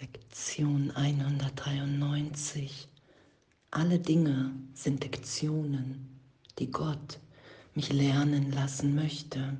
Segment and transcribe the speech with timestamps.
[0.00, 2.86] Lektion 193.
[3.70, 6.06] Alle Dinge sind Lektionen,
[6.58, 7.18] die Gott
[7.74, 9.58] mich lernen lassen möchte.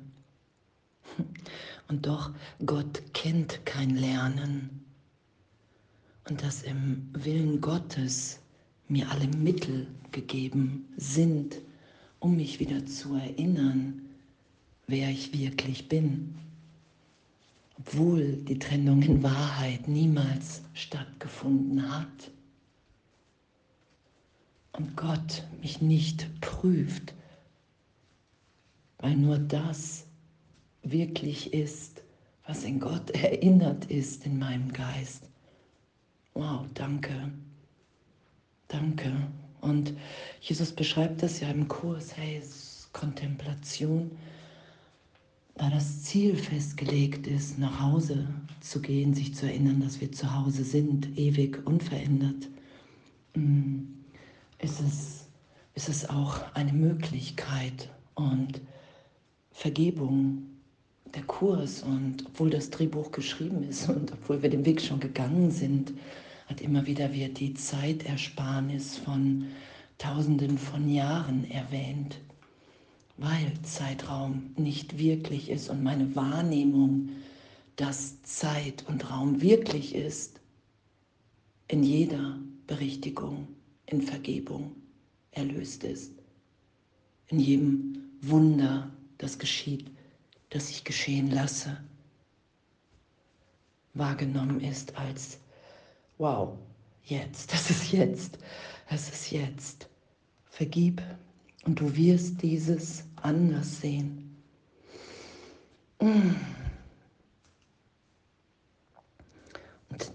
[1.87, 2.31] Und doch,
[2.63, 4.85] Gott kennt kein Lernen.
[6.29, 8.39] Und dass im Willen Gottes
[8.87, 11.57] mir alle Mittel gegeben sind,
[12.19, 14.03] um mich wieder zu erinnern,
[14.85, 16.35] wer ich wirklich bin
[17.79, 22.31] obwohl die Trennung in Wahrheit niemals stattgefunden hat.
[24.73, 27.13] Und Gott mich nicht prüft,
[28.99, 30.05] weil nur das
[30.83, 32.03] wirklich ist,
[32.45, 35.29] was in Gott erinnert ist in meinem Geist.
[36.33, 37.31] Wow, danke.
[38.67, 39.11] Danke.
[39.61, 39.93] Und
[40.41, 42.41] Jesus beschreibt das ja im Kurs, hey,
[42.93, 44.11] Kontemplation
[45.57, 48.27] da das Ziel festgelegt ist, nach Hause
[48.59, 52.47] zu gehen, sich zu erinnern, dass wir zu Hause sind, ewig unverändert,
[53.35, 53.79] mm,
[54.59, 55.27] ist es,
[55.73, 58.61] ist es auch eine Möglichkeit und
[59.51, 60.43] Vergebung,
[61.15, 61.81] der Kurs.
[61.81, 65.93] Und obwohl das Drehbuch geschrieben ist und obwohl wir den Weg schon gegangen sind,
[66.47, 69.45] hat immer wieder wird die Zeitersparnis von
[69.97, 72.19] Tausenden von Jahren erwähnt
[73.17, 77.09] weil Zeitraum nicht wirklich ist und meine Wahrnehmung,
[77.75, 80.39] dass Zeit und Raum wirklich ist,
[81.67, 83.47] in jeder Berichtigung,
[83.87, 84.75] in Vergebung
[85.31, 86.11] erlöst ist,
[87.27, 89.89] in jedem Wunder, das geschieht,
[90.49, 91.77] das ich geschehen lasse,
[93.93, 95.39] wahrgenommen ist als,
[96.17, 96.57] wow,
[97.03, 98.37] jetzt, das ist jetzt,
[98.89, 99.89] das ist jetzt.
[100.45, 101.01] Vergib
[101.67, 104.37] und du wirst dieses anders sehen.
[105.99, 106.37] Und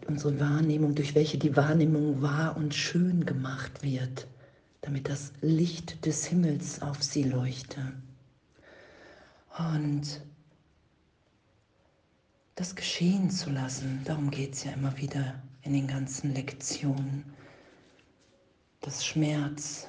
[0.06, 4.27] unsere Wahrnehmung, durch welche die Wahrnehmung wahr und schön gemacht wird,
[4.81, 7.93] damit das Licht des Himmels auf sie leuchte.
[9.59, 10.22] Und
[12.55, 17.25] das geschehen zu lassen, darum geht es ja immer wieder in den ganzen Lektionen.
[18.81, 19.87] Das Schmerz,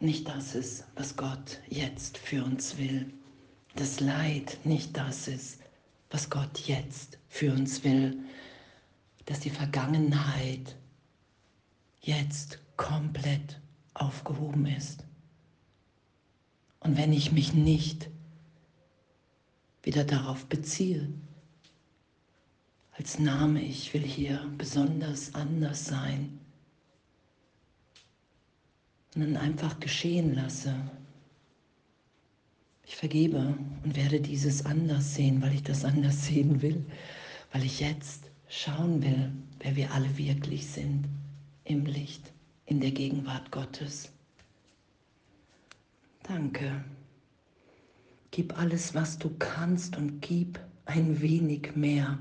[0.00, 3.12] nicht das ist, was Gott jetzt für uns will.
[3.76, 5.60] Das Leid nicht das ist,
[6.10, 8.18] was Gott jetzt für uns will.
[9.26, 10.76] Dass die Vergangenheit
[12.00, 13.60] jetzt komplett
[13.94, 15.04] aufgehoben ist.
[16.80, 18.08] Und wenn ich mich nicht
[19.82, 21.12] wieder darauf beziehe,
[22.92, 26.39] als Name, ich will hier besonders anders sein,
[29.14, 30.74] und dann einfach geschehen lasse.
[32.84, 36.84] Ich vergebe und werde dieses anders sehen, weil ich das anders sehen will,
[37.52, 41.04] weil ich jetzt schauen will, wer wir alle wirklich sind
[41.64, 42.32] im Licht,
[42.66, 44.10] in der Gegenwart Gottes.
[46.24, 46.84] Danke.
[48.32, 52.18] Gib alles, was du kannst und gib ein wenig mehr.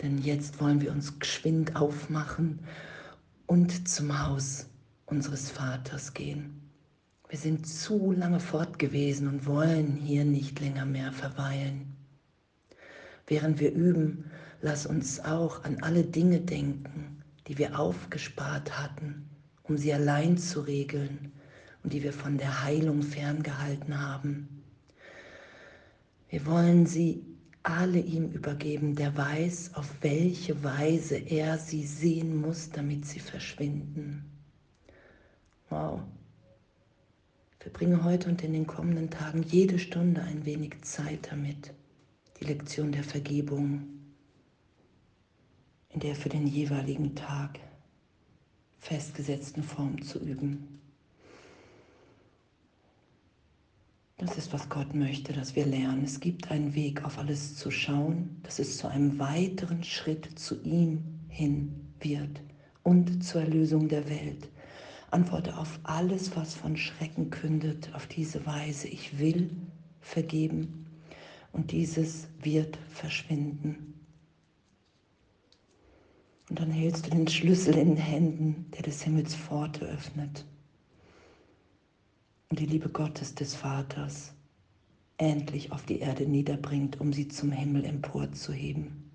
[0.00, 2.60] Denn jetzt wollen wir uns geschwind aufmachen
[3.46, 4.66] und zum Haus
[5.12, 6.58] unseres Vaters gehen.
[7.28, 11.94] Wir sind zu lange fort gewesen und wollen hier nicht länger mehr verweilen.
[13.26, 14.30] Während wir üben,
[14.62, 19.28] lass uns auch an alle Dinge denken, die wir aufgespart hatten,
[19.64, 21.30] um sie allein zu regeln
[21.82, 24.62] und die wir von der Heilung ferngehalten haben.
[26.30, 27.22] Wir wollen sie
[27.64, 34.31] alle ihm übergeben, der weiß, auf welche Weise er sie sehen muss, damit sie verschwinden.
[35.72, 36.00] Wow.
[37.58, 41.72] Verbringe heute und in den kommenden Tagen jede Stunde ein wenig Zeit damit,
[42.38, 43.84] die Lektion der Vergebung
[45.88, 47.58] in der für den jeweiligen Tag
[48.80, 50.78] festgesetzten Form zu üben.
[54.18, 56.04] Das ist, was Gott möchte, dass wir lernen.
[56.04, 60.62] Es gibt einen Weg, auf alles zu schauen, dass es zu einem weiteren Schritt zu
[60.64, 62.42] ihm hin wird
[62.82, 64.50] und zur Erlösung der Welt.
[65.12, 68.88] Antworte auf alles, was von Schrecken kündet, auf diese Weise.
[68.88, 69.50] Ich will
[70.00, 70.86] vergeben
[71.52, 73.94] und dieses wird verschwinden.
[76.48, 80.44] Und dann hältst du den Schlüssel in den Händen, der des Himmels Pforte öffnet.
[82.50, 84.32] Und die Liebe Gottes des Vaters
[85.18, 89.10] endlich auf die Erde niederbringt, um sie zum Himmel emporzuheben.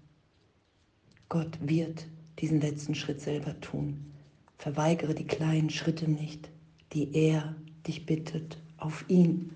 [1.30, 2.08] Gott wird
[2.40, 4.14] diesen letzten Schritt selber tun.
[4.58, 6.50] Verweigere die kleinen Schritte nicht,
[6.94, 7.56] die er
[7.86, 9.52] dich bittet, auf ihn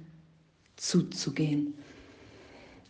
[0.76, 1.74] zuzugehen.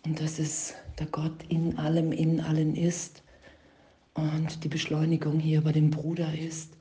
[0.05, 3.23] Und das ist, da Gott in allem, in allen ist,
[4.13, 6.73] und die Beschleunigung hier bei dem Bruder ist,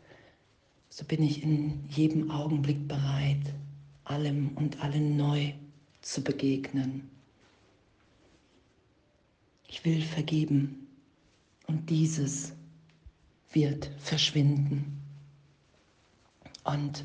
[0.88, 3.54] so bin ich in jedem Augenblick bereit,
[4.04, 5.52] allem und allen neu
[6.00, 7.08] zu begegnen.
[9.68, 10.88] Ich will vergeben
[11.68, 12.52] und dieses
[13.52, 14.99] wird verschwinden.
[16.72, 17.04] Und,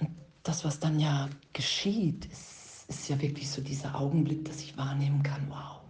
[0.00, 0.10] und
[0.42, 5.22] das, was dann ja geschieht, ist, ist ja wirklich so dieser Augenblick, dass ich wahrnehmen
[5.22, 5.80] kann, wow,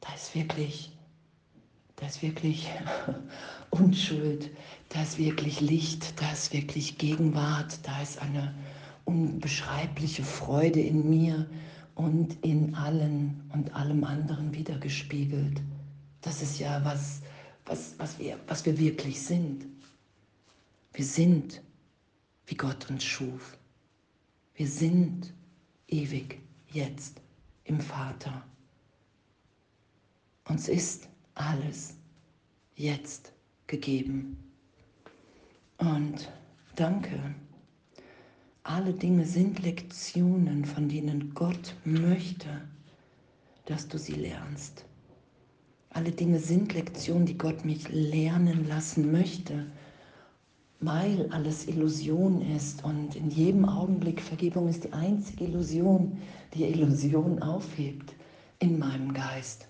[0.00, 0.92] da ist wirklich,
[1.96, 2.68] da ist wirklich
[3.70, 4.50] Unschuld,
[4.90, 8.54] da ist wirklich Licht, da ist wirklich Gegenwart, da ist eine
[9.04, 11.48] unbeschreibliche Freude in mir
[11.94, 15.62] und in allen und allem anderen wiedergespiegelt.
[16.20, 17.22] Das ist ja was,
[17.66, 19.66] was, was, wir, was wir wirklich sind.
[20.94, 21.60] Wir sind,
[22.46, 23.58] wie Gott uns schuf.
[24.54, 25.34] Wir sind
[25.88, 26.38] ewig
[26.70, 27.20] jetzt
[27.64, 28.44] im Vater.
[30.48, 31.96] Uns ist alles
[32.76, 33.32] jetzt
[33.66, 34.36] gegeben.
[35.78, 36.30] Und
[36.76, 37.34] danke.
[38.62, 42.68] Alle Dinge sind Lektionen, von denen Gott möchte,
[43.66, 44.84] dass du sie lernst.
[45.90, 49.66] Alle Dinge sind Lektionen, die Gott mich lernen lassen möchte,
[50.84, 56.18] weil alles Illusion ist und in jedem Augenblick Vergebung ist die einzige Illusion,
[56.54, 58.14] die Illusion aufhebt
[58.58, 59.68] in meinem Geist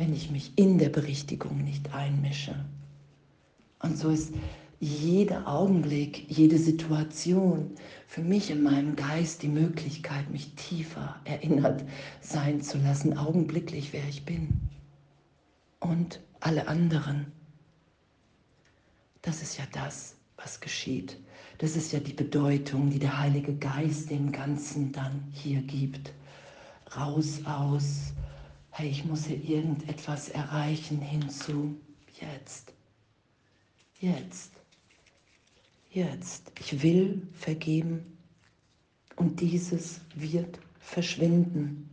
[0.00, 2.64] wenn ich mich in der Berichtigung nicht einmische.
[3.80, 4.34] Und so ist
[4.78, 7.72] jeder Augenblick, jede Situation
[8.06, 11.84] für mich in meinem Geist die Möglichkeit, mich tiefer erinnert
[12.22, 14.48] sein zu lassen, augenblicklich, wer ich bin.
[15.80, 17.26] Und alle anderen.
[19.20, 21.18] Das ist ja das, was geschieht.
[21.58, 26.12] Das ist ja die Bedeutung, die der Heilige Geist dem Ganzen dann hier gibt.
[26.96, 28.12] Raus aus
[28.70, 31.76] hey, ich muss hier irgendetwas erreichen hinzu
[32.20, 32.72] jetzt.
[34.00, 34.52] Jetzt.
[35.90, 36.52] Jetzt.
[36.58, 38.16] Ich will vergeben
[39.16, 41.90] und dieses wird verschwinden,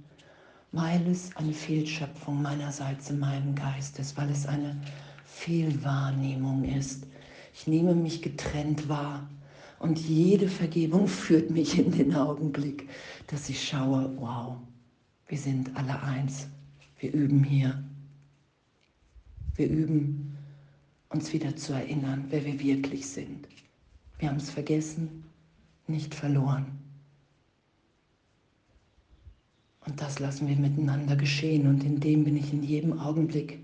[0.72, 4.80] weil es eine Fehlschöpfung meinerseits in meinem Geist ist, weil es eine
[5.26, 7.06] Fehlwahrnehmung ist.
[7.60, 9.28] Ich nehme mich getrennt wahr
[9.80, 12.88] und jede Vergebung führt mich in den Augenblick,
[13.26, 14.58] dass ich schaue, wow,
[15.28, 16.48] wir sind alle eins.
[17.00, 17.84] Wir üben hier.
[19.56, 20.38] Wir üben,
[21.10, 23.48] uns wieder zu erinnern, wer wir wirklich sind.
[24.20, 25.24] Wir haben es vergessen,
[25.88, 26.68] nicht verloren.
[29.88, 31.66] Und das lassen wir miteinander geschehen.
[31.66, 33.58] Und in dem bin ich in jedem Augenblick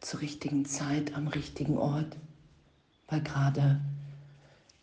[0.00, 2.16] zur richtigen Zeit am richtigen Ort,
[3.08, 3.80] weil gerade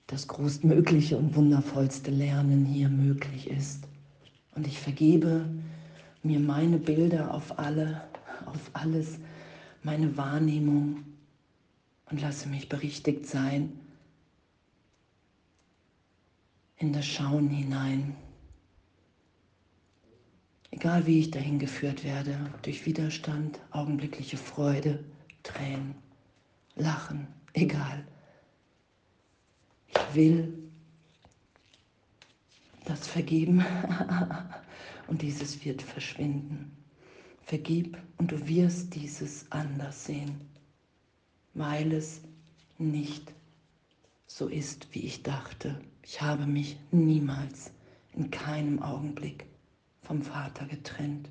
[0.08, 3.88] das größtmögliche und wundervollste Lernen hier möglich ist.
[4.56, 5.46] Und ich vergebe
[6.22, 8.02] mir meine Bilder auf alle,
[8.46, 9.20] auf alles,
[9.82, 11.04] meine Wahrnehmung
[12.10, 13.80] und lasse mich berichtigt sein
[16.78, 18.16] in das Schauen hinein.
[20.72, 25.04] Egal wie ich dahin geführt werde, durch Widerstand, augenblickliche Freude,
[25.44, 25.96] Tränen,
[26.76, 28.06] Lachen, egal.
[29.88, 30.64] Ich will
[32.86, 33.66] das vergeben
[35.08, 36.76] und dieses wird verschwinden.
[37.44, 40.42] Vergib und du wirst dieses anders sehen,
[41.54, 42.22] weil es
[42.78, 43.34] nicht
[44.28, 45.80] so ist, wie ich dachte.
[46.04, 47.72] Ich habe mich niemals,
[48.14, 49.46] in keinem Augenblick
[50.02, 51.30] vom Vater getrennt.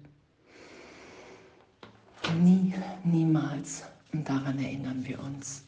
[2.41, 2.75] Nie,
[3.05, 3.85] niemals.
[4.13, 5.67] Und daran erinnern wir uns.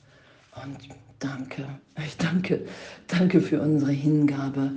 [0.63, 0.79] Und
[1.19, 1.65] danke,
[2.05, 2.67] ich danke,
[3.09, 4.71] danke für unsere Hingabe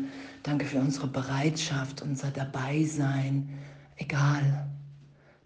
[0.48, 3.50] Danke für unsere Bereitschaft, unser Dabeisein,
[3.98, 4.66] egal.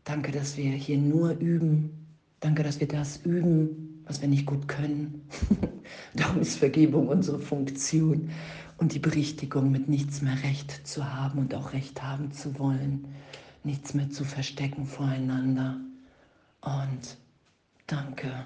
[0.03, 2.07] Danke, dass wir hier nur üben.
[2.39, 5.27] Danke, dass wir das üben, was wir nicht gut können.
[6.13, 8.29] Darum ist Vergebung unsere Funktion
[8.77, 13.07] und die Berichtigung, mit nichts mehr Recht zu haben und auch Recht haben zu wollen,
[13.63, 15.77] nichts mehr zu verstecken voreinander.
[16.61, 17.17] Und
[17.87, 18.45] danke.